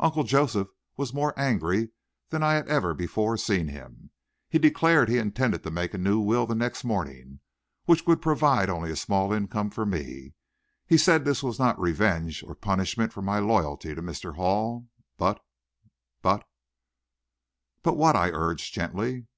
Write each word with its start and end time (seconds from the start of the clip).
Uncle 0.00 0.24
Joseph 0.24 0.66
was 0.96 1.14
more 1.14 1.38
angry 1.38 1.90
than 2.30 2.42
I 2.42 2.54
had 2.54 2.66
ever 2.66 2.94
before 2.94 3.36
seen 3.36 3.68
him. 3.68 4.10
He 4.48 4.58
declared 4.58 5.08
he 5.08 5.18
intended 5.18 5.62
to 5.62 5.70
make 5.70 5.94
a 5.94 5.98
new 5.98 6.18
will 6.18 6.46
the 6.46 6.56
next 6.56 6.82
morning, 6.82 7.38
which 7.84 8.04
would 8.04 8.20
provide 8.20 8.68
only 8.70 8.90
a 8.90 8.96
small 8.96 9.32
income 9.32 9.70
for 9.70 9.86
me. 9.86 10.34
He 10.84 10.98
said 10.98 11.24
this 11.24 11.44
was 11.44 11.60
not 11.60 11.78
revenge 11.80 12.42
or 12.42 12.56
punishment 12.56 13.12
for 13.12 13.22
my 13.22 13.38
loyalty 13.38 13.94
to 13.94 14.02
Mr. 14.02 14.34
Hall, 14.34 14.88
but 15.16 15.40
but" 16.22 16.44
"But 17.84 17.96
what?" 17.96 18.16
I 18.16 18.30
urged 18.30 18.74
gently. 18.74 19.28